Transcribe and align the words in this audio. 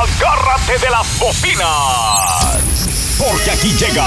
Agárrate 0.00 0.78
de 0.78 0.90
las 0.90 1.18
bocinas. 1.18 2.56
Porque 3.18 3.50
aquí 3.50 3.68
llega 3.74 4.06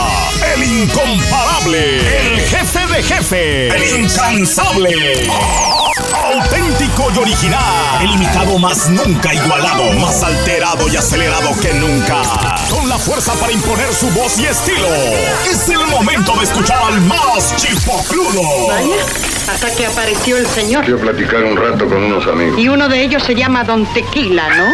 el 0.56 0.64
incomparable, 0.64 2.34
el 2.34 2.42
jefe 2.42 2.88
de 2.88 3.04
jefe, 3.04 3.68
el 3.68 4.02
incansable, 4.02 5.30
auténtico 6.24 7.12
y 7.14 7.18
original, 7.20 8.02
el 8.02 8.12
imitado 8.12 8.58
más 8.58 8.90
nunca 8.90 9.36
igualado, 9.36 9.94
más 10.00 10.24
alterado 10.24 10.88
y 10.92 10.96
acelerado 10.96 11.52
que 11.62 11.72
nunca, 11.76 12.24
con 12.72 12.90
la 12.90 12.98
fuerza 12.98 13.34
para 13.34 13.52
imponer 13.52 13.94
su 13.94 14.10
voz 14.10 14.40
y 14.40 14.48
estilo. 14.48 14.88
Es 15.48 15.70
el 15.70 15.86
momento 15.86 16.36
de 16.38 16.46
escuchar 16.46 16.82
al 16.92 17.02
más 17.02 17.56
chipocludo. 17.58 18.42
Vaya, 18.68 18.96
hasta 19.48 19.70
que 19.76 19.86
apareció 19.86 20.38
el 20.38 20.48
señor. 20.48 20.86
Quiero 20.86 21.00
platicar 21.00 21.44
un 21.44 21.56
rato 21.56 21.88
con 21.88 22.04
unos 22.06 22.26
amigos. 22.26 22.60
Y 22.60 22.68
uno 22.68 22.90
de 22.90 23.04
ellos 23.04 23.22
se 23.22 23.36
llama 23.36 23.64
Don 23.64 23.86
Tequila, 23.94 24.50
¿no? 24.58 24.74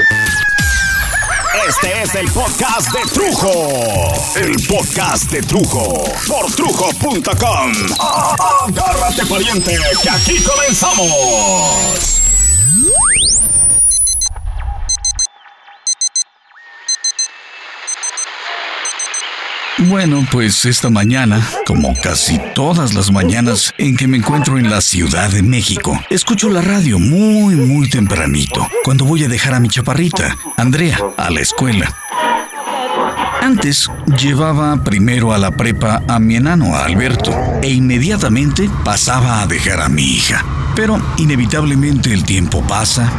Este 1.53 2.03
es 2.03 2.13
el 2.15 2.31
podcast 2.31 2.91
de 2.91 3.01
Trujo. 3.11 4.13
El 4.35 4.55
podcast 4.67 5.23
de 5.31 5.41
Trujo. 5.41 6.03
Por 6.27 6.51
trujo.com. 6.55 7.71
Agárrate, 7.99 9.25
pariente, 9.25 9.77
que 10.03 10.09
aquí 10.09 10.37
comenzamos. 10.43 12.18
Bueno, 19.89 20.23
pues 20.31 20.65
esta 20.65 20.91
mañana, 20.91 21.41
como 21.65 21.95
casi 21.95 22.39
todas 22.53 22.93
las 22.93 23.11
mañanas 23.11 23.73
en 23.79 23.97
que 23.97 24.07
me 24.07 24.17
encuentro 24.17 24.59
en 24.59 24.69
la 24.69 24.81
Ciudad 24.81 25.31
de 25.31 25.41
México, 25.41 25.99
escucho 26.11 26.47
la 26.47 26.61
radio 26.61 26.99
muy, 26.99 27.55
muy 27.55 27.89
tempranito, 27.89 28.67
cuando 28.83 29.05
voy 29.05 29.23
a 29.23 29.27
dejar 29.27 29.55
a 29.55 29.59
mi 29.59 29.67
chaparrita, 29.67 30.37
Andrea, 30.57 30.99
a 31.17 31.31
la 31.31 31.41
escuela. 31.41 31.91
Antes 33.41 33.89
llevaba 34.15 34.83
primero 34.83 35.33
a 35.33 35.39
la 35.39 35.49
prepa 35.49 36.03
a 36.07 36.19
mi 36.19 36.35
enano, 36.35 36.75
a 36.75 36.85
Alberto, 36.85 37.31
e 37.63 37.71
inmediatamente 37.71 38.69
pasaba 38.85 39.41
a 39.41 39.47
dejar 39.47 39.81
a 39.81 39.89
mi 39.89 40.03
hija. 40.03 40.45
Pero 40.75 41.01
inevitablemente 41.17 42.13
el 42.13 42.23
tiempo 42.23 42.61
pasa 42.61 43.11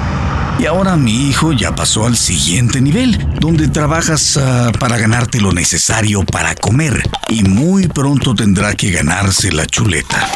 y 0.60 0.66
ahora 0.66 0.96
mi 0.96 1.28
hijo 1.28 1.54
ya 1.54 1.74
pasó 1.74 2.06
al 2.06 2.16
siguiente 2.16 2.82
nivel, 2.82 3.18
donde 3.40 3.68
trabajas 3.68 4.36
uh, 4.36 4.70
para 4.78 4.98
ganarte 4.98 5.40
lo 5.40 5.52
necesario 5.52 6.22
para 6.24 6.54
comer 6.54 7.02
y 7.28 7.42
muy 7.44 7.88
pronto 7.88 8.34
tendrá 8.34 8.74
que 8.74 8.90
ganarse 8.90 9.52
la 9.52 9.64
chuleta. 9.64 10.28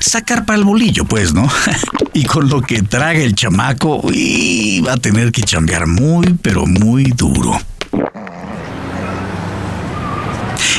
Sacar 0.00 0.46
para 0.46 0.58
el 0.58 0.64
bolillo, 0.64 1.04
pues, 1.04 1.34
¿no? 1.34 1.46
y 2.14 2.24
con 2.24 2.48
lo 2.48 2.62
que 2.62 2.82
traga 2.82 3.18
el 3.18 3.34
chamaco, 3.34 4.02
y 4.10 4.80
va 4.80 4.94
a 4.94 4.96
tener 4.96 5.30
que 5.30 5.42
chambear 5.42 5.86
muy, 5.86 6.38
pero 6.40 6.64
muy 6.64 7.04
duro. 7.14 7.60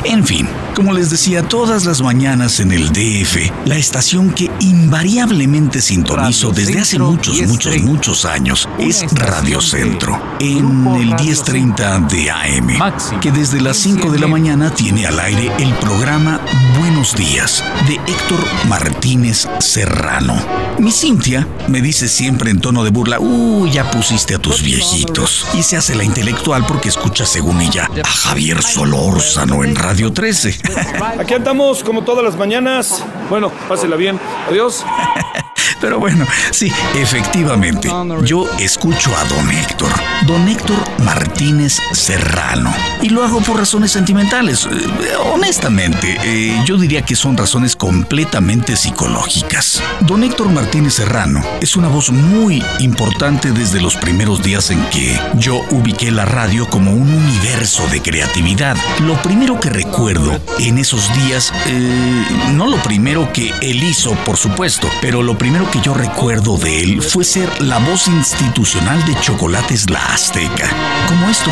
En 0.05 0.25
fin, 0.25 0.47
como 0.77 0.93
les 0.93 1.09
decía, 1.09 1.41
todas 1.41 1.85
las 1.85 2.03
mañanas 2.03 2.59
en 2.59 2.71
el 2.71 2.89
DF, 2.89 3.65
la 3.65 3.77
estación 3.77 4.29
que 4.29 4.51
invariablemente 4.59 5.81
sintonizo 5.81 6.51
desde 6.51 6.79
hace 6.79 6.99
muchos, 6.99 7.41
muchos, 7.47 7.81
muchos 7.81 8.25
años 8.25 8.69
es 8.77 9.03
Radio 9.13 9.59
Centro, 9.59 10.21
en 10.39 10.85
el 10.85 11.15
1030 11.15 12.01
de 12.01 12.29
AM, 12.29 13.19
que 13.19 13.31
desde 13.31 13.59
las 13.59 13.77
5 13.77 14.11
de 14.11 14.19
la 14.19 14.27
mañana 14.27 14.69
tiene 14.69 15.07
al 15.07 15.19
aire 15.19 15.51
el 15.57 15.73
programa 15.77 16.41
Buenos 16.77 17.15
Días 17.15 17.63
de 17.87 17.95
Héctor 17.95 18.45
Martínez 18.67 19.47
Serrano. 19.57 20.67
Mi 20.79 20.91
Cintia 20.91 21.47
me 21.69 21.81
dice 21.81 22.07
siempre 22.07 22.51
en 22.51 22.61
tono 22.61 22.83
de 22.83 22.91
burla, 22.91 23.19
uy, 23.19 23.71
ya 23.71 23.89
pusiste 23.89 24.35
a 24.35 24.37
tus 24.37 24.61
viejitos. 24.61 25.47
Y 25.55 25.63
se 25.63 25.75
hace 25.75 25.95
la 25.95 26.03
intelectual 26.03 26.67
porque 26.67 26.89
escucha 26.89 27.25
según 27.25 27.61
ella 27.61 27.89
a 28.03 28.07
Javier 28.07 28.61
Solórzano 28.61 29.63
en 29.63 29.75
Radio 29.75 30.13
13. 30.13 30.66
Aquí 31.19 31.33
andamos 31.33 31.83
como 31.83 32.03
todas 32.03 32.23
las 32.23 32.35
mañanas. 32.37 33.03
Bueno, 33.29 33.51
pásela 33.67 33.95
bien. 33.95 34.19
Adiós. 34.49 34.85
Pero 35.79 35.99
bueno, 35.99 36.25
sí, 36.51 36.71
efectivamente, 36.95 37.89
yo 38.23 38.47
escucho 38.59 39.15
a 39.15 39.23
don 39.25 39.49
Héctor, 39.51 39.91
don 40.25 40.47
Héctor 40.47 40.77
Martínez 41.03 41.79
Serrano. 41.91 42.73
Y 43.01 43.09
lo 43.09 43.23
hago 43.23 43.41
por 43.41 43.57
razones 43.57 43.91
sentimentales. 43.91 44.65
Eh, 44.65 45.15
honestamente, 45.33 46.17
eh, 46.23 46.61
yo 46.65 46.77
diría 46.77 47.03
que 47.03 47.15
son 47.15 47.37
razones 47.37 47.75
completamente 47.75 48.75
psicológicas. 48.75 49.83
Don 50.01 50.23
Héctor 50.23 50.49
Martínez 50.49 50.95
Serrano 50.95 51.43
es 51.61 51.75
una 51.75 51.87
voz 51.87 52.11
muy 52.11 52.63
importante 52.79 53.51
desde 53.51 53.81
los 53.81 53.95
primeros 53.95 54.41
días 54.41 54.71
en 54.71 54.83
que 54.89 55.19
yo 55.35 55.63
ubiqué 55.71 56.11
la 56.11 56.25
radio 56.25 56.67
como 56.67 56.91
un 56.91 57.13
universo 57.13 57.87
de 57.87 58.01
creatividad. 58.01 58.75
Lo 59.05 59.15
primero 59.21 59.59
que 59.59 59.69
recuerdo 59.69 60.39
en 60.59 60.77
esos 60.77 61.13
días, 61.13 61.53
eh, 61.67 62.25
no 62.53 62.67
lo 62.67 62.77
primero 62.77 63.31
que 63.31 63.53
él 63.61 63.83
hizo, 63.83 64.13
por 64.25 64.37
supuesto, 64.37 64.89
pero 65.01 65.21
lo 65.21 65.37
primero 65.37 65.66
que 65.71 65.81
yo 65.81 65.93
recuerdo 65.93 66.57
de 66.57 66.81
él 66.81 67.01
fue 67.01 67.23
ser 67.23 67.61
la 67.61 67.79
voz 67.79 68.07
institucional 68.07 69.03
de 69.05 69.15
Chocolates 69.15 69.89
La 69.89 69.99
Azteca. 69.99 70.69
Como 71.07 71.29
esto. 71.29 71.51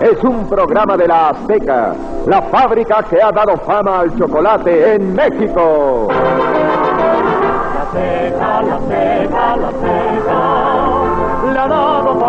Es 0.00 0.22
un 0.22 0.48
programa 0.48 0.96
de 0.96 1.08
la 1.08 1.30
Azteca, 1.30 1.94
la 2.26 2.42
fábrica 2.42 3.02
que 3.08 3.20
ha 3.20 3.32
dado 3.32 3.56
fama 3.58 4.00
al 4.00 4.16
chocolate 4.16 4.94
en 4.94 5.14
México. 5.14 6.08
La 6.10 7.82
Azteca, 7.82 8.62
la 8.62 8.74
Azteca, 8.76 9.56
la 9.56 9.68
Azteca, 9.68 10.43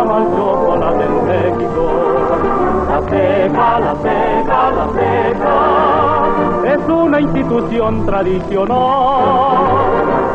al 0.01 0.25
chocolate 0.35 1.06
en 1.06 1.25
México. 1.25 1.83
La 2.88 2.97
Azteca, 2.97 3.79
la 3.79 3.91
Azteca, 3.91 4.72
la 4.72 4.83
Azteca, 4.83 5.56
es 6.73 6.89
una 6.89 7.22
institución 7.22 8.06
tradicional. 8.06 8.75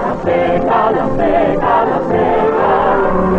La 0.02 0.12
Azteca, 0.12 0.90
la 0.92 1.04
Azteca, 1.04 1.84
la 1.84 1.96
Azteca, 1.96 2.70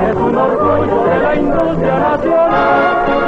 es 0.09 0.15
un 0.15 0.35
orgullo 0.37 1.03
de 1.03 1.19
la 1.19 1.35
industria 1.35 1.99
nacional. 1.99 3.21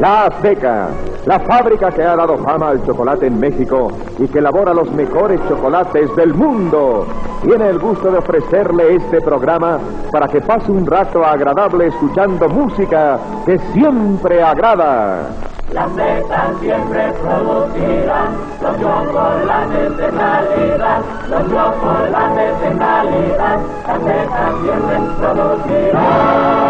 La 0.00 0.26
Azteca, 0.26 0.88
la 1.24 1.40
fábrica 1.40 1.90
que 1.90 2.02
ha 2.02 2.14
dado 2.14 2.36
fama 2.38 2.68
al 2.68 2.84
chocolate 2.84 3.26
en 3.26 3.40
México 3.40 3.88
y 4.18 4.28
que 4.28 4.40
elabora 4.40 4.74
los 4.74 4.92
mejores 4.92 5.40
chocolates 5.48 6.14
del 6.14 6.34
mundo, 6.34 7.06
tiene 7.42 7.68
el 7.68 7.78
gusto 7.78 8.10
de 8.10 8.18
ofrecerle 8.18 8.96
este 8.96 9.20
programa 9.20 9.78
para 10.10 10.28
que 10.28 10.40
pase 10.40 10.70
un 10.70 10.86
rato 10.86 11.24
agradable 11.24 11.88
escuchando 11.88 12.48
música 12.48 13.18
que 13.44 13.58
siempre 13.72 14.42
agrada. 14.42 15.28
Las 15.72 15.90
metas 15.92 16.50
siempre 16.60 17.12
producirán 17.22 18.28
los 18.62 18.80
chocolates 18.80 19.96
de 19.96 20.08
calidad, 20.10 21.02
los 21.28 21.42
chocolates 21.42 22.60
de 22.60 22.78
calidad, 22.78 23.58
las 23.86 24.00
metas 24.02 24.54
siempre 24.62 24.96
producirán. 25.18 26.65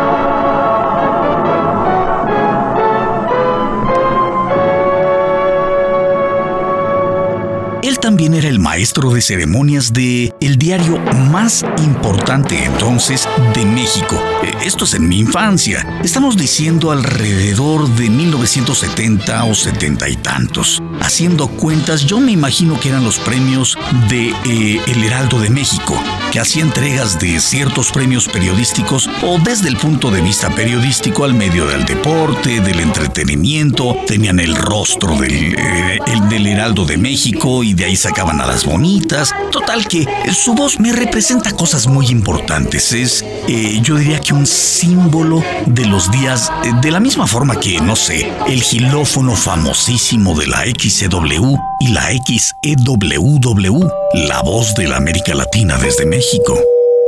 También 8.06 8.34
era 8.34 8.48
el 8.48 8.60
maestro 8.60 9.10
de 9.10 9.20
ceremonias 9.20 9.92
de 9.92 10.32
el 10.40 10.58
diario 10.58 10.96
más 11.28 11.64
importante 11.82 12.62
entonces 12.64 13.28
de 13.52 13.64
México. 13.64 14.22
Esto 14.64 14.84
es 14.84 14.94
en 14.94 15.08
mi 15.08 15.18
infancia. 15.18 15.84
Estamos 16.04 16.36
diciendo 16.36 16.92
alrededor 16.92 17.88
de 17.96 18.08
1970 18.08 19.44
o 19.46 19.56
70 19.56 20.08
y 20.08 20.16
tantos. 20.18 20.80
Haciendo 21.00 21.48
cuentas, 21.48 22.04
yo 22.06 22.20
me 22.20 22.32
imagino 22.32 22.78
que 22.80 22.88
eran 22.88 23.04
los 23.04 23.18
premios 23.18 23.76
de 24.08 24.30
eh, 24.44 24.80
El 24.86 25.04
Heraldo 25.04 25.38
de 25.38 25.50
México, 25.50 26.00
que 26.32 26.40
hacía 26.40 26.62
entregas 26.62 27.18
de 27.18 27.38
ciertos 27.40 27.92
premios 27.92 28.28
periodísticos 28.28 29.08
o 29.22 29.38
desde 29.38 29.68
el 29.68 29.76
punto 29.76 30.10
de 30.10 30.20
vista 30.20 30.50
periodístico 30.50 31.24
al 31.24 31.34
medio 31.34 31.66
del 31.66 31.84
deporte, 31.84 32.60
del 32.60 32.80
entretenimiento. 32.80 33.96
Tenían 34.06 34.40
el 34.40 34.56
rostro 34.56 35.16
del, 35.16 35.54
eh, 35.56 35.98
el, 36.06 36.46
Heraldo 36.46 36.84
de 36.84 36.96
México 36.96 37.62
y 37.62 37.74
de 37.74 37.84
ahí 37.84 37.96
sacaban 37.96 38.40
a 38.40 38.46
las 38.46 38.64
bonitas. 38.64 39.34
Total 39.52 39.86
que 39.86 40.06
su 40.32 40.54
voz 40.54 40.80
me 40.80 40.92
representa 40.92 41.52
cosas 41.52 41.86
muy 41.86 42.06
importantes. 42.08 42.92
Es, 42.92 43.24
eh, 43.48 43.78
yo 43.82 43.96
diría 43.96 44.20
que 44.20 44.34
un 44.34 44.46
símbolo 44.46 45.42
de 45.66 45.86
los 45.86 46.10
días, 46.10 46.50
de 46.82 46.90
la 46.90 47.00
misma 47.00 47.26
forma 47.26 47.58
que, 47.60 47.80
no 47.80 47.96
sé, 47.96 48.32
el 48.46 48.62
gilófono 48.62 49.34
famosísimo 49.34 50.34
de 50.38 50.46
la 50.46 50.64
Y 50.86 51.88
la 51.88 52.12
XEWW, 52.12 53.88
la 54.28 54.40
voz 54.42 54.72
de 54.76 54.86
la 54.86 54.98
América 54.98 55.34
Latina 55.34 55.76
desde 55.78 56.06
México. 56.06 56.60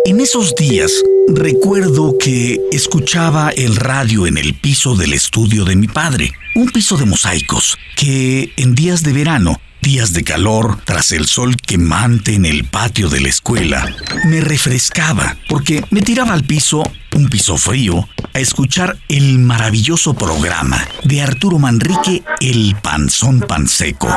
En 0.05 0.19
esos 0.19 0.57
días 0.57 0.91
recuerdo 1.29 2.19
que 2.19 2.59
escuchaba 2.73 3.51
el 3.51 3.77
radio 3.77 4.27
en 4.27 4.37
el 4.37 4.55
piso 4.55 4.97
del 4.97 5.13
estudio 5.13 5.65
de 5.65 5.77
mi 5.77 5.87
padre, 5.87 6.33
un 6.57 6.71
piso 6.71 6.97
de 6.97 7.07
mosaicos, 7.07 7.79
que 7.95 8.53
en 8.57 8.75
días 8.75 9.05
de 9.05 9.13
verano 9.13 9.61
días 9.81 10.13
de 10.13 10.25
calor, 10.25 10.79
tras 10.85 11.13
el 11.13 11.27
sol 11.27 11.57
quemante 11.57 12.35
en 12.35 12.45
el 12.45 12.65
patio 12.65 13.09
de 13.09 13.21
la 13.21 13.29
escuela, 13.29 13.87
me 14.27 14.41
refrescaba 14.41 15.37
porque 15.49 15.85
me 15.91 16.03
tiraba 16.03 16.35
al 16.35 16.45
piso, 16.45 16.83
un 17.15 17.29
piso 17.29 17.57
frío, 17.57 18.09
a 18.35 18.39
escuchar 18.39 18.97
el 19.09 19.39
maravilloso 19.39 20.15
programa 20.15 20.87
de 21.05 21.23
Arturo 21.23 21.59
Manrique, 21.59 22.23
El 22.41 22.77
Panzón 22.83 23.41
Panseco. 23.41 24.09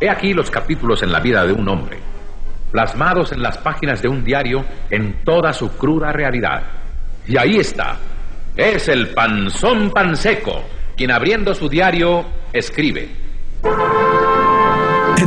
He 0.00 0.10
aquí 0.10 0.34
los 0.34 0.50
capítulos 0.50 1.02
en 1.02 1.12
la 1.12 1.20
vida 1.20 1.46
de 1.46 1.52
un 1.52 1.68
hombre, 1.68 1.98
plasmados 2.72 3.30
en 3.32 3.40
las 3.40 3.56
páginas 3.58 4.02
de 4.02 4.08
un 4.08 4.24
diario 4.24 4.64
en 4.90 5.22
toda 5.24 5.52
su 5.52 5.70
cruda 5.70 6.12
realidad. 6.12 6.62
Y 7.28 7.36
ahí 7.36 7.56
está, 7.58 7.98
es 8.56 8.88
el 8.88 9.08
panzón 9.08 9.90
panseco, 9.90 10.62
quien 10.96 11.10
abriendo 11.10 11.54
su 11.54 11.68
diario 11.68 12.24
escribe. 12.52 13.08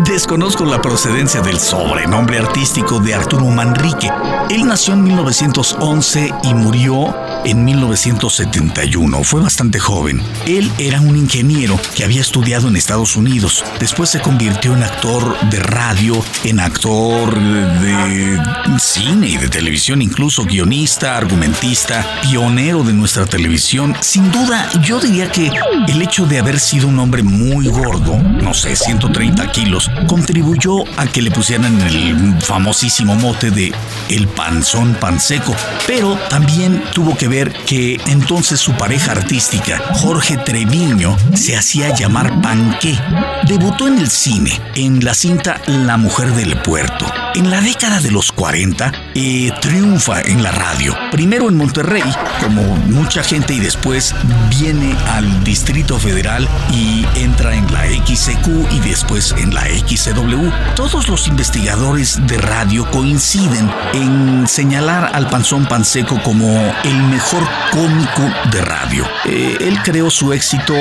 Desconozco 0.03 0.65
la 0.65 0.81
procedencia 0.81 1.41
del 1.41 1.57
sobrenombre 1.57 2.37
artístico 2.37 2.99
de 2.99 3.13
Arturo 3.13 3.45
Manrique. 3.45 4.11
Él 4.49 4.65
nació 4.67 4.93
en 4.93 5.03
1911 5.03 6.31
y 6.43 6.53
murió 6.53 7.15
en 7.45 7.63
1971. 7.63 9.23
Fue 9.23 9.41
bastante 9.41 9.79
joven. 9.79 10.21
Él 10.47 10.71
era 10.77 10.99
un 10.99 11.15
ingeniero 11.15 11.79
que 11.95 12.03
había 12.03 12.21
estudiado 12.21 12.67
en 12.67 12.75
Estados 12.75 13.15
Unidos. 13.15 13.63
Después 13.79 14.09
se 14.09 14.19
convirtió 14.19 14.73
en 14.73 14.83
actor 14.83 15.37
de 15.49 15.59
radio, 15.59 16.23
en 16.43 16.59
actor 16.59 17.39
de 17.39 18.41
cine 18.79 19.29
y 19.29 19.37
de 19.37 19.47
televisión, 19.47 20.01
incluso 20.01 20.43
guionista, 20.45 21.17
argumentista, 21.17 22.19
pionero 22.23 22.83
de 22.83 22.93
nuestra 22.93 23.25
televisión. 23.25 23.95
Sin 24.01 24.31
duda, 24.31 24.69
yo 24.81 24.99
diría 24.99 25.31
que 25.31 25.51
el 25.87 26.01
hecho 26.01 26.25
de 26.25 26.39
haber 26.39 26.59
sido 26.59 26.87
un 26.87 26.99
hombre 26.99 27.21
muy 27.23 27.67
gordo, 27.67 28.17
no 28.17 28.53
sé, 28.53 28.75
130 28.75 29.51
kilos, 29.51 29.89
contribuyó 30.07 30.83
a 30.97 31.05
que 31.05 31.21
le 31.21 31.31
pusieran 31.31 31.79
el 31.81 32.41
famosísimo 32.41 33.15
mote 33.15 33.51
de 33.51 33.73
el 34.09 34.27
panzón 34.27 34.95
panseco, 34.95 35.55
pero 35.87 36.17
también 36.29 36.83
tuvo 36.93 37.15
que 37.15 37.27
ver 37.27 37.34
que 37.43 37.99
entonces 38.07 38.61
su 38.61 38.71
pareja 38.73 39.11
artística, 39.11 39.77
Jorge 39.95 40.37
Treviño, 40.37 41.17
se 41.33 41.57
hacía 41.57 41.93
llamar 41.93 42.41
Panqué. 42.41 42.97
Debutó 43.43 43.87
en 43.89 43.97
el 43.97 44.09
cine, 44.09 44.51
en 44.75 45.03
la 45.03 45.13
cinta 45.13 45.59
La 45.67 45.97
Mujer 45.97 46.31
del 46.31 46.57
Puerto. 46.61 47.05
En 47.35 47.51
la 47.51 47.59
década 47.59 47.99
de 47.99 48.11
los 48.11 48.31
40, 48.31 48.91
eh, 49.15 49.51
triunfa 49.59 50.21
en 50.21 50.43
la 50.43 50.51
radio. 50.51 50.95
Primero 51.11 51.49
en 51.49 51.57
Monterrey, 51.57 52.03
como 52.41 52.61
mucha 52.87 53.23
gente, 53.23 53.53
y 53.53 53.59
después 53.59 54.13
viene 54.49 54.95
al 55.13 55.43
Distrito 55.43 55.99
Federal 55.99 56.47
y 56.71 57.05
entra 57.15 57.55
en 57.55 57.71
la 57.71 57.85
XCQ 57.85 58.71
y 58.71 58.79
después 58.79 59.33
en 59.37 59.53
la 59.53 59.63
XCW, 59.63 60.49
todos 60.75 61.07
los 61.07 61.27
investigadores 61.27 62.19
de 62.27 62.37
radio 62.37 62.89
coinciden 62.91 63.69
en 63.93 64.47
señalar 64.47 65.11
al 65.13 65.27
Panzón 65.29 65.65
Panseco 65.65 66.21
como 66.23 66.47
el 66.83 67.03
mejor 67.03 67.43
cómico 67.71 68.23
de 68.51 68.61
radio. 68.61 69.05
Eh, 69.25 69.57
él 69.61 69.79
creó 69.83 70.09
su 70.09 70.33
éxito 70.33 70.73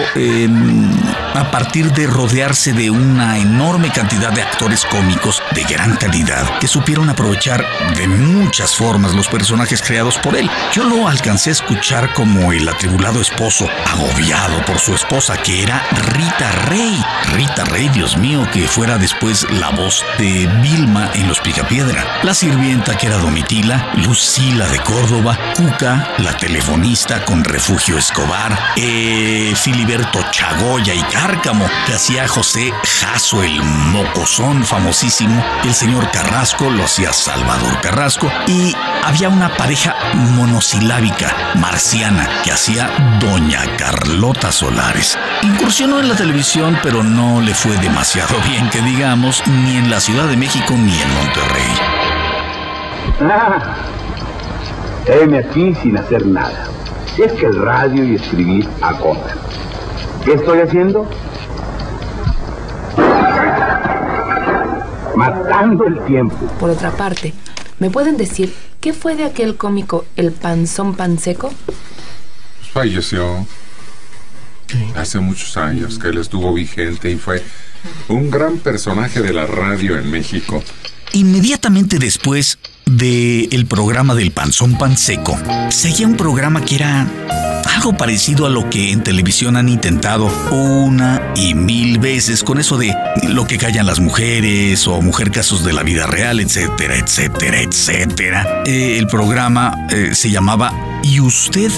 a 1.34 1.50
partir 1.50 1.92
de 1.92 2.06
rodearse 2.06 2.72
de 2.72 2.90
una 2.90 3.38
enorme 3.38 3.90
cantidad 3.90 4.32
de 4.32 4.42
actores 4.42 4.84
cómicos 4.84 5.42
de 5.54 5.64
gran 5.64 5.96
calidad 5.96 6.58
que 6.58 6.68
supieron 6.68 7.10
aprovechar 7.10 7.64
de 7.96 8.06
muchas 8.06 8.74
formas 8.74 9.14
los 9.14 9.28
personajes 9.28 9.82
creados 9.82 10.18
por 10.18 10.36
él. 10.36 10.48
Yo 10.72 10.84
lo 10.84 11.08
alcancé 11.08 11.43
a 11.50 11.52
escuchar 11.52 12.12
como 12.14 12.52
el 12.52 12.68
atribulado 12.68 13.20
esposo 13.20 13.68
agobiado 13.86 14.64
por 14.64 14.78
su 14.78 14.94
esposa 14.94 15.36
que 15.36 15.62
era 15.62 15.82
Rita 16.12 16.50
Rey. 16.68 17.04
Rita 17.32 17.64
Rey, 17.64 17.88
Dios 17.88 18.16
mío, 18.16 18.46
que 18.52 18.68
fue 18.68 18.84
fuera 18.84 18.98
después 18.98 19.46
la 19.50 19.70
voz 19.70 20.04
de 20.18 20.46
Vilma 20.60 21.10
en 21.14 21.26
Los 21.26 21.40
Picapiedra, 21.40 22.04
la 22.22 22.34
sirvienta 22.34 22.98
que 22.98 23.06
era 23.06 23.16
Domitila, 23.16 23.92
Lucila 24.04 24.68
de 24.68 24.78
Córdoba, 24.80 25.38
Cuca, 25.56 26.12
la 26.18 26.36
telefonista 26.36 27.24
con 27.24 27.42
Refugio 27.44 27.96
Escobar, 27.96 28.58
eh, 28.76 29.54
Filiberto 29.56 30.20
Chagoya 30.30 30.92
y 30.92 31.00
Cárcamo, 31.04 31.66
que 31.86 31.94
hacía 31.94 32.28
José 32.28 32.74
Jaso 32.82 33.42
el 33.42 33.62
Mocosón, 33.62 34.64
famosísimo, 34.64 35.42
el 35.64 35.72
señor 35.72 36.10
Carrasco 36.10 36.68
lo 36.68 36.84
hacía 36.84 37.14
Salvador 37.14 37.80
Carrasco, 37.80 38.30
y 38.46 38.76
había 39.02 39.30
una 39.30 39.56
pareja 39.56 39.94
monosilábica, 40.14 41.33
marciana, 41.56 42.28
que 42.44 42.52
hacía 42.52 42.90
Doña 43.20 43.60
Carlota 43.76 44.52
Solares. 44.52 45.18
Incursionó 45.42 46.00
en 46.00 46.08
la 46.08 46.16
televisión, 46.16 46.78
pero 46.82 47.02
no 47.02 47.40
le 47.40 47.54
fue 47.54 47.76
demasiado 47.78 48.34
bien 48.48 48.68
que 48.70 48.80
digamos, 48.82 49.42
ni 49.46 49.76
en 49.76 49.90
la 49.90 50.00
Ciudad 50.00 50.26
de 50.28 50.36
México 50.36 50.74
ni 50.76 51.00
en 51.00 51.14
Monterrey. 51.14 51.72
Ah, 53.20 53.76
heme 55.06 55.38
aquí 55.38 55.74
sin 55.82 55.96
hacer 55.96 56.26
nada. 56.26 56.68
Es 57.16 57.32
que 57.32 57.46
el 57.46 57.60
radio 57.60 58.04
y 58.04 58.16
escribir 58.16 58.68
acotan. 58.80 59.36
¿Qué 60.24 60.32
estoy 60.32 60.60
haciendo? 60.60 61.08
Matando 65.14 65.86
el 65.86 66.04
tiempo. 66.06 66.36
Por 66.58 66.70
otra 66.70 66.90
parte, 66.90 67.32
¿me 67.78 67.90
pueden 67.90 68.16
decir 68.16 68.52
qué 68.84 68.92
fue 68.92 69.16
de 69.16 69.24
aquel 69.24 69.56
cómico 69.56 70.04
El 70.14 70.30
Panzón 70.30 70.94
Panseco? 70.94 71.50
Falleció 72.74 73.46
hace 74.94 75.20
muchos 75.20 75.56
años 75.56 75.98
que 75.98 76.08
él 76.08 76.18
estuvo 76.18 76.52
vigente 76.52 77.10
y 77.10 77.16
fue 77.16 77.42
un 78.08 78.30
gran 78.30 78.58
personaje 78.58 79.22
de 79.22 79.32
la 79.32 79.46
radio 79.46 79.98
en 79.98 80.10
México. 80.10 80.62
Inmediatamente 81.14 82.00
después 82.00 82.58
del 82.86 83.48
el 83.52 83.66
programa 83.66 84.16
del 84.16 84.32
Panzón 84.32 84.76
Panseco, 84.76 85.38
seguía 85.70 86.08
un 86.08 86.16
programa 86.16 86.64
que 86.64 86.74
era 86.74 87.06
algo 87.72 87.96
parecido 87.96 88.46
a 88.46 88.48
lo 88.50 88.68
que 88.68 88.90
en 88.90 89.04
televisión 89.04 89.56
han 89.56 89.68
intentado 89.68 90.26
una 90.50 91.22
y 91.36 91.54
mil 91.54 92.00
veces 92.00 92.42
con 92.42 92.58
eso 92.58 92.78
de 92.78 92.92
lo 93.28 93.46
que 93.46 93.58
callan 93.58 93.86
las 93.86 94.00
mujeres 94.00 94.88
o 94.88 95.00
mujer 95.02 95.30
casos 95.30 95.62
de 95.64 95.72
la 95.72 95.84
vida 95.84 96.08
real, 96.08 96.40
etcétera, 96.40 96.96
etcétera, 96.96 97.60
etcétera. 97.60 98.62
Eh, 98.66 98.98
el 98.98 99.06
programa 99.06 99.86
eh, 99.90 100.16
se 100.16 100.32
llamaba 100.32 100.72
¿Y 101.04 101.20
usted 101.20 101.70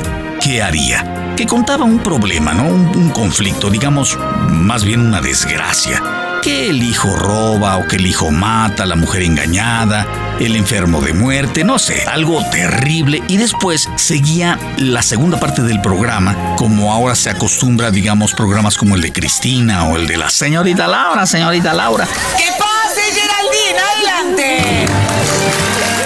qué 0.42 0.62
haría? 0.62 1.34
Que 1.37 1.44
contaba 1.44 1.84
un 1.84 1.99
problema, 1.99 2.54
¿no? 2.54 2.68
un 2.68 3.10
conflicto, 3.10 3.68
digamos, 3.68 4.18
más 4.50 4.82
bien 4.82 5.00
una 5.00 5.20
desgracia 5.20 6.25
que 6.46 6.70
el 6.70 6.80
hijo 6.84 7.16
roba 7.16 7.76
o 7.76 7.88
que 7.88 7.96
el 7.96 8.06
hijo 8.06 8.30
mata, 8.30 8.86
la 8.86 8.94
mujer 8.94 9.22
engañada, 9.22 10.06
el 10.38 10.54
enfermo 10.54 11.00
de 11.00 11.12
muerte, 11.12 11.64
no 11.64 11.76
sé, 11.76 12.04
algo 12.06 12.40
terrible. 12.52 13.20
Y 13.26 13.36
después 13.36 13.88
seguía 13.96 14.56
la 14.78 15.02
segunda 15.02 15.40
parte 15.40 15.62
del 15.62 15.80
programa, 15.80 16.54
como 16.56 16.92
ahora 16.92 17.16
se 17.16 17.30
acostumbra, 17.30 17.90
digamos, 17.90 18.32
programas 18.32 18.76
como 18.76 18.94
el 18.94 19.00
de 19.00 19.12
Cristina 19.12 19.88
o 19.88 19.96
el 19.96 20.06
de 20.06 20.18
la 20.18 20.30
señorita 20.30 20.86
Laura, 20.86 21.26
señorita 21.26 21.74
Laura. 21.74 22.06
¡Que 22.36 22.44
pase, 22.56 23.02
Geraldine! 23.12 23.80
¡Adelante! 23.96 24.86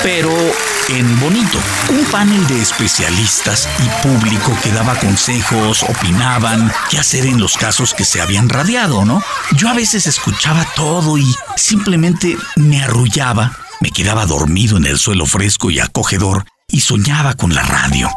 Pero 0.03 0.31
en 0.91 1.21
Bonito, 1.21 1.59
un 1.91 2.05
panel 2.07 2.47
de 2.49 2.61
especialistas 2.61 3.69
y 3.79 4.07
público 4.07 4.57
que 4.63 4.73
daba 4.73 4.95
consejos, 4.97 5.85
opinaban 5.85 6.73
qué 6.91 6.99
hacer 6.99 7.27
en 7.27 7.41
los 7.41 7.57
casos 7.57 7.95
que 7.95 8.05
se 8.05 8.21
habían 8.21 8.49
radiado, 8.49 9.05
¿no? 9.05 9.23
Yo 9.53 9.69
a 9.69 9.75
veces 9.75 10.07
escuchaba 10.07 10.67
todo 10.75 11.17
y 11.17 11.35
simplemente 11.57 12.37
me 12.57 12.83
arrullaba, 12.83 13.53
me 13.81 13.91
quedaba 13.91 14.27
dormido 14.27 14.77
en 14.77 14.87
el 14.87 14.99
suelo 14.99 15.27
fresco 15.27 15.71
y 15.71 15.79
acogedor 15.79 16.45
y 16.69 16.81
soñaba 16.81 17.35
con 17.35 17.55
la 17.55 17.63
radio. 17.63 18.11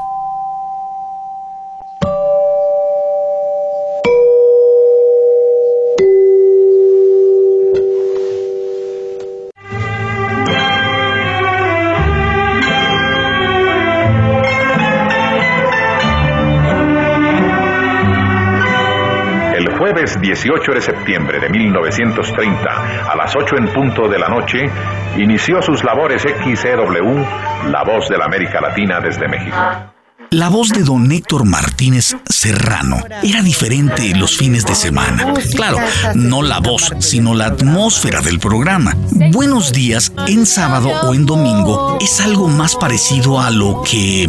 Jueves 20.03 20.19
18 20.19 20.71
de 20.73 20.81
septiembre 20.81 21.39
de 21.39 21.49
1930, 21.49 23.11
a 23.11 23.15
las 23.15 23.35
8 23.35 23.55
en 23.57 23.67
punto 23.67 24.07
de 24.07 24.19
la 24.19 24.27
noche, 24.27 24.69
inició 25.17 25.61
sus 25.61 25.83
labores 25.83 26.23
XCW, 26.23 27.69
La 27.71 27.83
Voz 27.83 28.09
de 28.09 28.17
la 28.17 28.25
América 28.25 28.59
Latina 28.59 28.99
desde 28.99 29.27
México. 29.27 29.92
La 30.33 30.49
voz 30.49 30.69
de 30.69 30.81
don 30.81 31.11
Héctor 31.11 31.45
Martínez 31.45 32.15
Serrano 32.27 32.97
era 33.21 33.43
diferente 33.43 34.15
los 34.15 34.35
fines 34.35 34.65
de 34.65 34.73
semana. 34.73 35.31
Claro, 35.53 35.77
no 36.15 36.41
la 36.41 36.59
voz, 36.59 36.91
sino 37.01 37.35
la 37.35 37.45
atmósfera 37.45 38.19
del 38.19 38.39
programa. 38.39 38.97
Buenos 39.31 39.71
días 39.73 40.11
en 40.25 40.47
sábado 40.47 40.89
o 41.03 41.13
en 41.13 41.27
domingo 41.27 41.99
es 42.01 42.19
algo 42.19 42.47
más 42.47 42.75
parecido 42.75 43.39
a 43.39 43.51
lo 43.51 43.83
que 43.83 44.27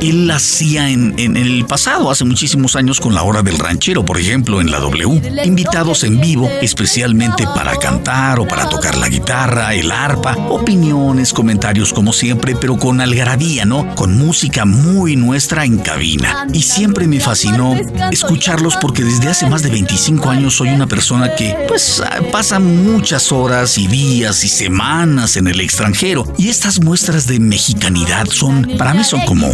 él 0.00 0.28
hacía 0.32 0.90
en, 0.90 1.14
en 1.18 1.36
el 1.36 1.64
pasado, 1.66 2.10
hace 2.10 2.24
muchísimos 2.24 2.74
años 2.74 2.98
con 2.98 3.14
la 3.14 3.22
hora 3.22 3.42
del 3.42 3.60
ranchero, 3.60 4.04
por 4.04 4.18
ejemplo, 4.18 4.60
en 4.60 4.72
la 4.72 4.80
W. 4.80 5.44
Invitados 5.44 6.02
en 6.02 6.20
vivo, 6.20 6.50
especialmente 6.62 7.46
para 7.54 7.76
cantar 7.76 8.40
o 8.40 8.48
para 8.48 8.68
tocar 8.68 8.96
la 8.96 9.08
guitarra, 9.08 9.72
el 9.72 9.92
arpa, 9.92 10.36
opiniones, 10.48 11.32
comentarios 11.32 11.92
como 11.92 12.12
siempre, 12.12 12.56
pero 12.56 12.76
con 12.76 13.00
algarabía, 13.00 13.64
¿no? 13.64 13.94
Con 13.94 14.18
música 14.18 14.64
muy 14.64 15.14
nuestra 15.14 15.43
en 15.52 15.78
cabina. 15.78 16.46
Y 16.52 16.62
siempre 16.62 17.06
me 17.06 17.20
fascinó 17.20 17.74
escucharlos 18.10 18.76
porque 18.80 19.04
desde 19.04 19.28
hace 19.28 19.48
más 19.48 19.62
de 19.62 19.70
25 19.70 20.30
años 20.30 20.54
soy 20.54 20.70
una 20.70 20.86
persona 20.86 21.34
que, 21.34 21.54
pues, 21.68 22.02
pasa 22.32 22.58
muchas 22.58 23.30
horas 23.30 23.76
y 23.78 23.86
días 23.86 24.42
y 24.44 24.48
semanas 24.48 25.36
en 25.36 25.46
el 25.46 25.60
extranjero. 25.60 26.24
Y 26.38 26.48
estas 26.48 26.80
muestras 26.80 27.26
de 27.26 27.38
mexicanidad 27.38 28.26
son, 28.26 28.76
para 28.78 28.94
mí 28.94 29.04
son 29.04 29.20
como, 29.26 29.48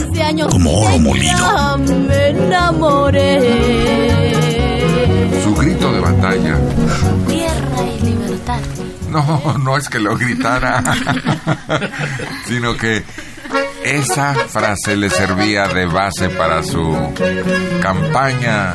como 0.48 0.80
oro 0.80 0.98
molido. 0.98 1.46
Su 5.42 5.54
grito 5.54 5.92
de 5.92 6.00
batalla. 6.00 6.58
Tierra 7.28 7.82
y 7.84 8.04
libertad. 8.06 8.60
No, 9.10 9.58
no 9.58 9.76
es 9.76 9.88
que 9.88 9.98
lo 9.98 10.16
gritara, 10.16 10.82
sino 12.46 12.76
que 12.76 13.02
esa 13.84 14.34
frase 14.48 14.96
le 14.96 15.10
servía 15.10 15.68
de 15.68 15.86
base 15.86 16.28
para 16.28 16.62
su 16.62 16.96
campaña. 17.82 18.74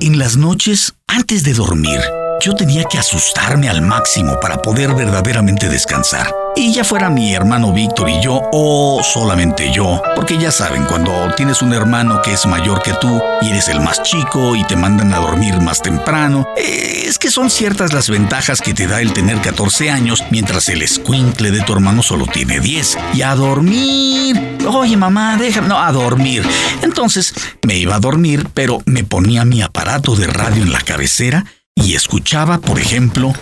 En 0.00 0.18
las 0.18 0.36
noches, 0.36 0.94
antes 1.06 1.42
de 1.44 1.52
dormir, 1.52 2.00
yo 2.40 2.54
tenía 2.54 2.84
que 2.84 2.98
asustarme 2.98 3.68
al 3.68 3.82
máximo 3.82 4.40
para 4.40 4.62
poder 4.62 4.94
verdaderamente 4.94 5.68
descansar. 5.68 6.34
Y 6.56 6.72
ya 6.72 6.84
fuera 6.84 7.10
mi 7.10 7.32
hermano 7.34 7.72
Víctor 7.72 8.08
y 8.08 8.20
yo, 8.22 8.40
o 8.52 9.02
solamente 9.04 9.72
yo, 9.72 10.02
porque 10.16 10.38
ya 10.38 10.50
saben, 10.50 10.84
cuando 10.84 11.32
tienes 11.36 11.62
un 11.62 11.72
hermano 11.72 12.22
que 12.22 12.32
es 12.32 12.46
mayor 12.46 12.82
que 12.82 12.92
tú 12.94 13.20
y 13.42 13.50
eres 13.50 13.68
el 13.68 13.80
más 13.80 14.02
chico 14.02 14.56
y 14.56 14.64
te 14.64 14.74
mandan 14.74 15.12
a 15.12 15.18
dormir 15.18 15.60
más 15.60 15.82
temprano, 15.82 16.48
es 16.56 17.18
que 17.18 17.30
son 17.30 17.50
ciertas 17.50 17.92
las 17.92 18.08
ventajas 18.08 18.60
que 18.60 18.74
te 18.74 18.86
da 18.86 19.00
el 19.00 19.12
tener 19.12 19.40
14 19.40 19.90
años, 19.90 20.24
mientras 20.30 20.68
el 20.70 20.82
escuincle 20.82 21.50
de 21.50 21.60
tu 21.60 21.74
hermano 21.74 22.02
solo 22.02 22.26
tiene 22.26 22.58
10. 22.58 22.98
Y 23.14 23.22
a 23.22 23.34
dormir. 23.34 24.58
Oye, 24.66 24.96
mamá, 24.96 25.36
déjame. 25.36 25.68
No, 25.68 25.78
a 25.78 25.92
dormir. 25.92 26.42
Entonces 26.82 27.34
me 27.62 27.76
iba 27.76 27.96
a 27.96 28.00
dormir, 28.00 28.48
pero 28.54 28.82
me 28.86 29.04
ponía 29.04 29.44
mi 29.44 29.62
aparato 29.62 30.16
de 30.16 30.26
radio 30.26 30.62
en 30.62 30.72
la 30.72 30.80
cabecera 30.80 31.44
y 31.82 31.94
escuchaba, 31.94 32.58
por 32.58 32.78
ejemplo, 32.78 33.32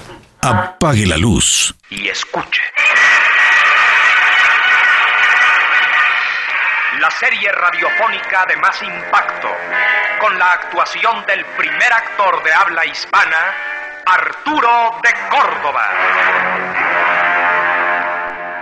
Apague 0.41 1.05
la 1.07 1.17
luz. 1.17 1.75
Y 1.91 2.09
escuche. 2.09 2.63
La 7.01 7.11
serie 7.11 7.51
radiofónica 7.53 8.47
de 8.47 8.57
más 8.57 8.81
impacto, 8.83 9.49
con 10.21 10.39
la 10.39 10.53
actuación 10.53 11.27
del 11.27 11.45
primer 11.57 11.93
actor 11.93 12.43
de 12.45 12.53
habla 12.53 12.87
hispana, 12.87 13.55
Arturo 14.07 15.01
de 15.03 15.11
Córdoba. 15.29 16.88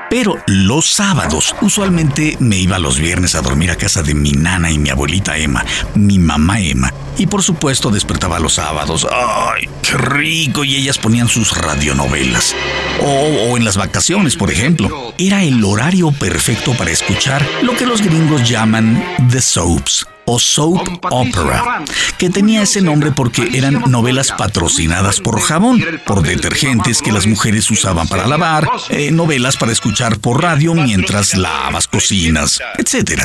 Pero 0.09 0.37
los 0.47 0.89
sábados, 0.89 1.55
usualmente 1.61 2.37
me 2.39 2.57
iba 2.57 2.79
los 2.79 2.99
viernes 2.99 3.35
a 3.35 3.43
dormir 3.43 3.73
a 3.73 3.77
casa 3.77 4.03
de 4.03 4.15
mi 4.15 4.31
nana 4.31 4.71
y 4.71 4.79
mi 4.79 4.91
abuelita 4.91 5.37
Emma, 5.37 5.65
mi 5.95 6.19
mamá 6.19 6.61
Emma. 6.61 6.93
Y 7.19 7.27
por 7.27 7.43
supuesto 7.43 7.91
despertaba 7.91 8.39
los 8.39 8.55
sábados. 8.55 9.07
¡Ay, 9.11 9.69
qué 9.83 9.97
rico! 9.97 10.65
Y 10.65 10.77
ellas 10.77 10.99
ponían 10.99 11.29
sus 11.29 11.57
radionovelas. 11.57 12.55
O, 13.01 13.57
en 13.57 13.65
las 13.65 13.77
vacaciones, 13.77 14.37
por 14.37 14.51
ejemplo. 14.51 15.15
Era 15.19 15.43
el 15.43 15.63
horario 15.65 16.13
perfecto 16.13 16.75
para 16.75 16.91
escuchar 16.91 17.47
lo 17.63 17.77
que 17.77 17.87
los 17.87 18.03
gringos 18.03 18.49
llaman 18.49 19.03
the 19.31 19.41
soaps 19.41 20.07
o 20.27 20.39
soap 20.39 21.05
opera, 21.11 21.83
que 22.19 22.31
tenía 22.31 22.63
ese 22.63 22.83
nombre 22.83 23.13
porque 23.13 23.49
eran 23.55 23.85
novelas 23.91 24.33
patrocinadas 24.33 25.21
por 25.21 25.41
jabón, 25.41 25.85
por 26.05 26.23
detergentes 26.23 27.01
que 27.01 27.13
las 27.13 27.27
mujeres 27.27 27.71
usaban 27.71 28.09
para 28.09 28.27
lavar, 28.27 28.69
eh, 28.89 29.13
novelas 29.13 29.57
para 29.57 29.73
escuchar 29.73 30.19
por 30.19 30.43
radio 30.43 30.75
mientras 30.75 31.37
lavas 31.37 31.87
cocinas, 31.87 32.61
etc. 32.77 33.23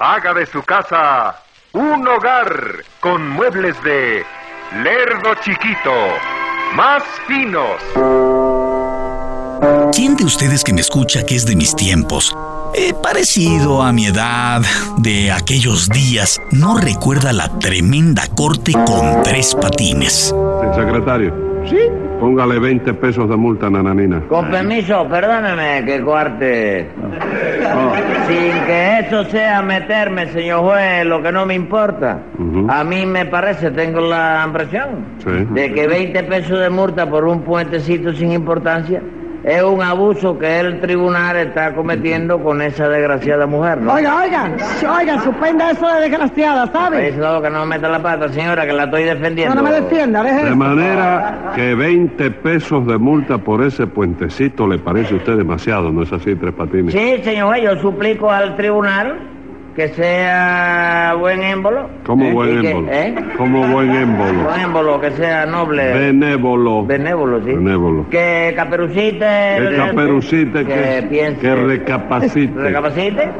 Haga 0.00 0.34
de 0.34 0.46
su 0.46 0.62
casa 0.62 1.36
un 1.72 2.06
hogar 2.08 2.84
con 2.98 3.28
muebles 3.28 3.80
de 3.84 4.24
Lerdo 4.82 5.34
Chiquito, 5.44 5.92
más 6.74 7.02
finos. 7.26 7.80
¿Quién 9.92 10.16
de 10.16 10.24
ustedes 10.24 10.64
que 10.64 10.72
me 10.72 10.80
escucha 10.80 11.24
que 11.24 11.36
es 11.36 11.44
de 11.44 11.56
mis 11.56 11.74
tiempos, 11.74 12.34
eh, 12.74 12.94
parecido 13.02 13.82
a 13.82 13.92
mi 13.92 14.06
edad, 14.06 14.62
de 14.98 15.30
aquellos 15.32 15.88
días, 15.88 16.40
no 16.50 16.78
recuerda 16.78 17.32
la 17.32 17.48
tremenda 17.58 18.26
corte 18.28 18.72
con 18.72 19.22
tres 19.22 19.54
patines? 19.54 20.34
El 20.62 20.74
secretario. 20.74 21.34
Sí. 21.68 22.09
Póngale 22.20 22.58
20 22.58 22.92
pesos 22.94 23.28
de 23.28 23.36
multa 23.36 23.70
Nananina. 23.70 24.20
Con 24.28 24.50
permiso, 24.50 25.08
perdóneme 25.08 25.82
que 25.86 26.02
cuarte. 26.02 26.86
Sin 28.28 28.64
que 28.66 28.98
eso 29.00 29.24
sea 29.24 29.62
meterme, 29.62 30.26
señor 30.26 30.60
juez, 30.64 31.06
lo 31.06 31.22
que 31.22 31.32
no 31.32 31.46
me 31.46 31.54
importa. 31.54 32.18
A 32.68 32.84
mí 32.84 33.06
me 33.06 33.24
parece, 33.26 33.70
tengo 33.70 34.00
la 34.00 34.42
impresión, 34.46 34.88
Sí. 35.18 35.30
de 35.54 35.72
que 35.72 35.86
20 35.86 36.22
pesos 36.24 36.60
de 36.60 36.68
multa 36.68 37.08
por 37.08 37.24
un 37.24 37.40
puentecito 37.40 38.12
sin 38.12 38.32
importancia 38.32 39.00
es 39.44 39.62
un 39.62 39.82
abuso 39.82 40.38
que 40.38 40.60
el 40.60 40.80
tribunal 40.80 41.36
está 41.36 41.74
cometiendo 41.74 42.42
con 42.42 42.60
esa 42.60 42.88
desgraciada 42.88 43.46
mujer, 43.46 43.78
¿no? 43.80 43.94
Oiga, 43.94 44.22
oiga, 44.22 44.50
oiga, 44.98 45.22
suspenda 45.22 45.70
eso 45.70 45.86
de 45.94 46.00
desgraciada, 46.02 46.66
¿sabe? 46.72 47.08
Eso 47.08 47.40
que 47.40 47.50
no 47.50 47.60
me 47.60 47.76
meta 47.76 47.88
la 47.88 48.02
pata, 48.02 48.28
señora, 48.28 48.66
que 48.66 48.72
la 48.72 48.84
estoy 48.84 49.04
defendiendo. 49.04 49.54
No, 49.54 49.62
no 49.62 49.68
me 49.70 49.80
defienda, 49.80 50.22
deje 50.22 50.42
De 50.42 50.46
eso. 50.48 50.56
manera 50.56 51.52
que 51.56 51.74
20 51.74 52.30
pesos 52.32 52.86
de 52.86 52.98
multa 52.98 53.38
por 53.38 53.62
ese 53.62 53.86
puentecito 53.86 54.66
le 54.66 54.78
parece 54.78 55.14
a 55.14 55.16
usted 55.18 55.36
demasiado, 55.36 55.90
¿no 55.90 56.02
es 56.02 56.12
así, 56.12 56.34
Tres 56.36 56.52
Patines? 56.54 56.92
Sí, 56.92 57.22
señor 57.22 57.56
yo 57.56 57.76
suplico 57.80 58.30
al 58.30 58.56
tribunal 58.56 59.29
que 59.74 59.88
sea 59.88 61.14
buen 61.18 61.42
émbolo. 61.42 61.88
¿Cómo 62.04 62.26
¿eh? 62.26 62.32
buen 62.32 62.66
émbolo? 62.66 62.92
¿eh? 62.92 63.14
¿Cómo 63.36 63.66
buen 63.68 63.94
émbolo? 63.94 64.44
Buen 64.44 64.60
émbolo, 64.60 65.00
que 65.00 65.10
sea 65.12 65.46
noble. 65.46 65.92
Benévolo. 65.92 66.84
Benévolo, 66.84 67.38
sí. 67.44 67.52
Benévolo. 67.52 68.08
Que 68.10 68.52
caperucite. 68.56 69.18
Que 69.18 69.74
caperucite, 69.76 70.64
que, 70.64 70.74
que, 70.74 71.06
piense. 71.08 71.40
que 71.40 71.54
recapacite. 71.54 72.60
Recapacite. 72.60 73.30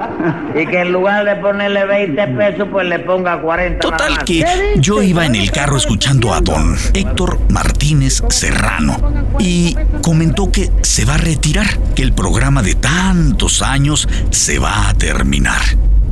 y 0.54 0.66
que 0.66 0.80
en 0.80 0.92
lugar 0.92 1.24
de 1.24 1.36
ponerle 1.36 1.84
20 1.84 2.26
pesos, 2.28 2.68
pues 2.70 2.86
le 2.86 3.00
ponga 3.00 3.40
40. 3.40 3.80
Total 3.80 4.12
más. 4.12 4.24
que 4.24 4.44
yo 4.76 5.02
iba 5.02 5.26
en 5.26 5.34
el 5.34 5.50
carro 5.50 5.76
escuchando 5.76 6.32
a 6.32 6.40
don 6.40 6.76
Héctor 6.94 7.38
Martínez 7.50 8.22
Serrano 8.28 8.96
y 9.38 9.76
comentó 10.02 10.50
que 10.52 10.70
se 10.82 11.04
va 11.04 11.14
a 11.14 11.18
retirar, 11.18 11.66
que 11.94 12.02
el 12.02 12.12
programa 12.12 12.62
de 12.62 12.74
tantos 12.74 13.62
años 13.62 14.08
se 14.30 14.58
va 14.58 14.88
a 14.88 14.94
terminar. 14.94 15.60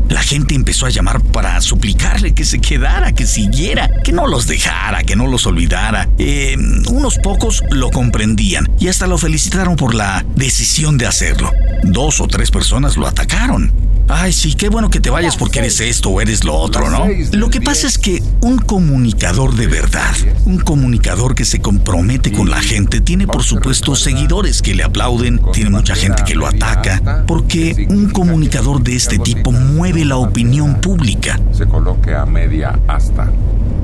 La 0.09 0.23
gente 0.23 0.55
empezó 0.55 0.87
a 0.87 0.91
llamar 0.91 1.21
para 1.21 1.61
suplicarle 1.61 2.35
que 2.35 2.45
se 2.45 2.61
quedara, 2.61 3.13
que 3.13 3.27
siguiera, 3.27 3.91
que 4.03 4.13
no 4.13 4.27
los 4.27 4.47
dejara, 4.47 5.05
que 5.05 5.17
no 5.17 5.27
los 5.27 5.47
olvidara. 5.47 6.09
Eh, 6.19 6.57
unos 6.89 7.19
pocos 7.19 7.63
lo 7.71 7.91
comprendían 7.91 8.69
y 8.79 8.89
hasta 8.89 9.07
lo 9.07 9.19
felicitaron 9.19 9.77
por 9.77 9.95
la 9.95 10.25
decisión 10.35 10.97
de 10.99 11.07
hacerlo. 11.07 11.53
Dos 11.83 12.21
o 12.21 12.27
tres 12.27 12.51
personas 12.51 12.97
lo 12.97 13.07
atacaron. 13.07 13.88
Ay, 14.09 14.33
sí, 14.33 14.55
qué 14.55 14.71
bueno 14.71 14.89
que 14.89 15.01
te 15.01 15.11
vayas 15.11 15.37
porque 15.37 15.59
eres 15.59 15.81
esto 15.81 16.09
o 16.11 16.21
eres 16.21 16.45
lo 16.45 16.55
otro, 16.55 16.91
¿no? 16.91 17.07
Lo 17.33 17.51
que 17.51 17.61
pasa 17.61 17.87
es 17.87 17.99
que 17.99 18.23
un 18.41 18.59
comunicador 18.59 19.55
de 19.55 19.67
verdad, 19.67 20.15
un 20.47 20.59
comunicador 20.59 21.35
que 21.35 21.45
se 21.45 21.61
compromete 21.61 22.33
con 22.33 22.49
la 22.51 22.61
gente, 22.61 23.01
tiene 23.01 23.27
por 23.27 23.43
supuesto 23.43 23.95
seguidores 23.95 24.63
que 24.63 24.75
le 24.75 24.83
aplauden, 24.83 25.41
tiene 25.53 25.71
mucha 25.71 25.95
gente 25.95 26.23
que 26.25 26.35
lo 26.35 26.47
ataca, 26.47 27.25
porque 27.27 27.87
un 27.91 28.09
comunicador 28.11 28.83
de 28.83 28.97
este 28.97 29.19
tipo 29.19 29.53
mueve 29.53 30.05
la 30.05 30.17
opinión 30.17 30.81
pública. 30.81 31.39
Se 31.53 31.67
coloque 31.67 32.15
a 32.15 32.25
media 32.25 32.79
asta. 32.89 33.31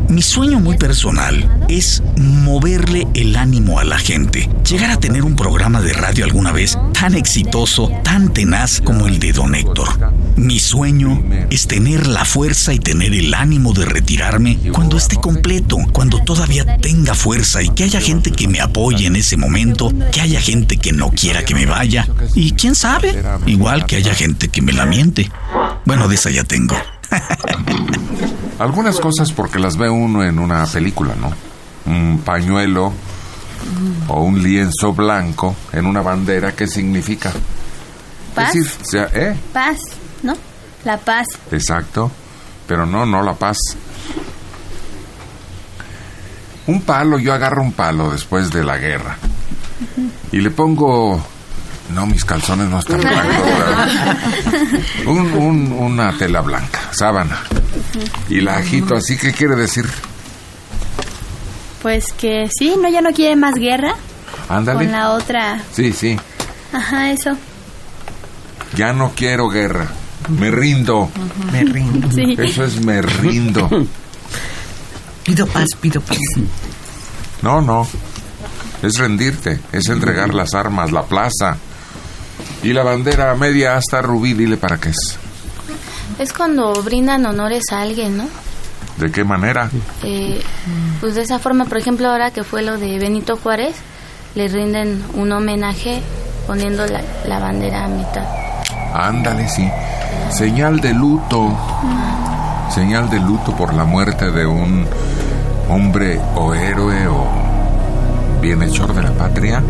Mi 0.09 0.23
sueño 0.23 0.61
muy 0.61 0.77
personal 0.77 1.65
es 1.69 2.03
moverle 2.17 3.07
el 3.15 3.37
ánimo 3.37 3.79
a 3.79 3.85
la 3.85 3.99
gente. 3.99 4.49
Llegar 4.69 4.91
a 4.91 5.01
tener 5.01 5.25
un 5.25 5.35
programa 5.35 5.81
de 5.81 5.93
radio 5.93 6.25
alguna 6.25 6.53
vez 6.53 6.79
tan 6.93 7.15
exitoso, 7.15 7.91
tan 8.05 8.33
tenaz 8.33 8.81
como 8.81 9.07
el 9.07 9.19
de 9.19 9.33
Don 9.33 9.55
Héctor. 9.55 10.15
Mi 10.37 10.59
sueño 10.59 11.23
es 11.51 11.67
tener 11.67 12.07
la 12.07 12.25
fuerza 12.25 12.73
y 12.73 12.79
tener 12.79 13.15
el 13.15 13.35
ánimo 13.35 13.73
de 13.73 13.87
retirarme 13.87 14.59
cuando 14.73 14.97
esté 14.97 15.17
completo, 15.17 15.79
cuando 15.93 16.19
todavía 16.23 16.77
tenga 16.79 17.15
fuerza 17.15 17.63
y 17.63 17.71
que 17.71 17.85
haya 17.85 18.01
gente 18.01 18.31
que 18.31 18.49
me 18.49 18.61
apoye 18.61 19.07
en 19.07 19.17
ese 19.17 19.37
momento, 19.37 19.93
que 20.13 20.21
haya 20.21 20.41
gente 20.41 20.77
que 20.77 20.93
no 20.93 21.11
quiera 21.11 21.45
que 21.45 21.55
me 21.55 21.67
vaya 21.67 22.07
y 22.35 22.53
quién 22.53 22.75
sabe, 22.75 23.23
igual 23.47 23.87
que 23.87 23.97
haya 23.97 24.15
gente 24.15 24.49
que 24.49 24.63
me 24.63 24.73
la 24.73 24.87
miente. 24.87 25.31
Bueno, 25.85 26.09
de 26.09 26.15
esa 26.15 26.31
ya 26.31 26.45
tengo. 26.45 26.77
Algunas 28.59 29.01
cosas 29.01 29.33
porque 29.33 29.59
las 29.59 29.77
ve 29.77 29.89
uno 29.91 30.23
en 30.25 30.39
una 30.39 30.65
película, 30.67 31.15
¿no? 31.21 31.33
Un 31.93 32.19
pañuelo 32.25 32.93
o 34.09 34.23
un 34.23 34.43
lienzo 34.43 34.93
blanco 34.93 35.55
en 35.73 35.87
una 35.87 36.03
bandera, 36.03 36.53
¿qué 36.53 36.67
significa? 36.67 37.33
Paz. 38.35 38.55
Es 38.55 38.65
decir, 38.65 38.87
sea, 38.87 39.09
¿eh? 39.15 39.37
Paz, 39.53 39.79
¿no? 40.23 40.35
La 40.85 40.99
paz. 40.99 41.27
Exacto. 41.51 42.11
Pero 42.67 42.87
no, 42.87 43.05
no 43.07 43.23
la 43.23 43.35
paz. 43.35 43.59
Un 46.67 46.81
palo, 46.83 47.19
yo 47.19 47.35
agarro 47.35 47.63
un 47.63 47.73
palo 47.73 48.11
después 48.11 48.51
de 48.51 48.65
la 48.65 48.79
guerra 48.79 49.17
y 50.33 50.39
le 50.41 50.51
pongo. 50.51 51.23
No, 51.93 52.07
mis 52.07 52.25
calzones 52.25 52.69
no 52.69 52.79
están 52.79 53.01
blancos. 53.01 53.49
Un- 55.07 55.33
un- 55.33 55.73
una 55.73 56.17
tela 56.17 56.41
blanca, 56.41 56.81
sábana. 56.93 57.39
Y 58.29 58.41
la 58.41 58.57
agito 58.57 58.95
así, 58.97 59.17
¿qué 59.17 59.33
quiere 59.33 59.57
decir? 59.57 59.87
Pues 61.83 62.13
que 62.13 62.49
sí, 62.57 62.75
¿no? 62.81 62.89
Ya 62.89 63.01
no 63.01 63.11
quiere 63.11 63.37
más 63.37 63.55
guerra. 63.55 63.95
Ándale. 64.49 64.85
Con 64.85 64.93
la 64.93 65.11
otra. 65.11 65.63
Sí, 65.73 65.93
sí. 65.93 66.19
Ajá, 66.73 67.11
eso. 67.11 67.37
Ya 68.77 68.93
no 68.93 69.13
quiero 69.15 69.49
guerra. 69.49 69.89
Me 70.29 70.51
rindo. 70.51 71.11
Me 71.53 71.63
rindo. 71.65 72.11
Sí. 72.11 72.35
Eso 72.39 72.65
es 72.65 72.83
me 72.85 73.03
rindo. 73.03 73.69
Pido 75.25 75.47
paz, 75.47 75.69
pido 75.81 76.01
paz. 76.03 76.19
No, 77.41 77.63
no. 77.63 77.87
Es 78.83 78.99
rendirte, 78.99 79.59
es 79.73 79.89
entregar 79.89 80.35
las 80.35 80.53
armas, 80.53 80.93
la 80.93 81.05
plaza. 81.05 81.57
Y 82.63 82.75
la 82.75 82.83
bandera 82.83 83.35
media 83.35 83.77
hasta 83.77 84.03
rubí, 84.03 84.35
dile 84.35 84.59
para 84.59 84.79
qué 84.79 84.91
es. 84.91 85.19
Es 86.18 86.33
cuando 86.33 86.83
brindan 86.83 87.26
honores 87.26 87.64
a 87.73 87.80
alguien, 87.80 88.16
¿no? 88.16 88.25
¿De 88.99 89.11
qué 89.11 89.25
manera? 89.25 89.71
Eh, 90.02 90.40
pues 91.00 91.14
de 91.16 91.23
esa 91.23 91.38
forma, 91.38 91.64
por 91.64 91.78
ejemplo, 91.78 92.09
ahora 92.09 92.30
que 92.30 92.44
fue 92.44 92.62
lo 92.62 92.78
de 92.78 92.99
Benito 92.99 93.37
Juárez, 93.37 93.75
le 94.35 94.49
rinden 94.49 95.02
un 95.14 95.33
homenaje 95.33 96.00
poniendo 96.47 96.87
la, 96.87 97.00
la 97.26 97.40
bandera 97.40 97.85
a 97.85 97.88
mitad. 97.88 98.25
Ándale, 98.94 99.49
sí. 99.49 99.68
Señal 100.30 100.80
de 100.80 100.94
luto. 100.94 101.52
Señal 102.71 103.11
de 103.11 103.18
luto 103.18 103.54
por 103.56 103.75
la 103.75 103.85
muerte 103.85 104.30
de 104.30 104.47
un 104.47 104.87
hombre 105.68 106.21
o 106.37 106.54
héroe 106.54 107.09
o 107.09 107.26
bienhechor 108.40 108.94
de 108.94 109.02
la 109.02 109.12
patria. 109.12 109.62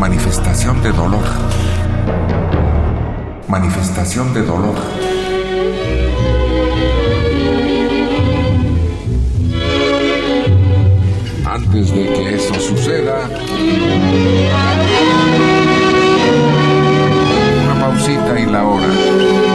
Manifestación 0.00 0.82
de 0.82 0.92
dolor. 0.92 1.24
Manifestación 3.58 4.34
de 4.34 4.42
dolor. 4.42 4.74
Antes 11.46 11.90
de 11.90 12.04
que 12.04 12.34
eso 12.34 12.54
suceda, 12.56 13.30
una 17.64 17.80
pausita 17.80 18.40
y 18.40 18.44
la 18.44 18.62
hora. 18.62 19.45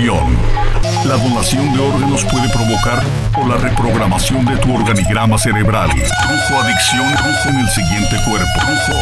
La 0.00 1.16
donación 1.16 1.74
de 1.74 1.78
órganos 1.78 2.24
puede 2.24 2.48
provocar 2.48 3.02
o 3.36 3.46
la 3.46 3.58
reprogramación 3.58 4.46
de 4.46 4.56
tu 4.56 4.74
organigrama 4.74 5.36
cerebral. 5.36 5.90
Trujo 5.90 6.62
Adicción, 6.62 7.06
Trujo 7.16 7.48
en 7.50 7.58
el 7.58 7.68
siguiente 7.68 8.16
cuerpo. 8.24 8.48
Trujo. 8.60 8.98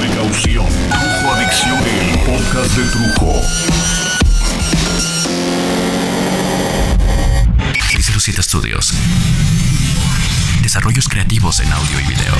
Precaución. 0.00 0.64
Trujo 0.88 1.34
Adicción, 1.34 1.78
el 1.78 2.18
podcast 2.20 2.74
de 2.74 2.84
Trujo. 2.90 3.34
607 7.90 8.42
Studios. 8.42 8.94
Desarrollos 10.62 11.06
creativos 11.06 11.60
en 11.60 11.70
audio 11.70 12.00
y 12.00 12.04
video. 12.04 12.34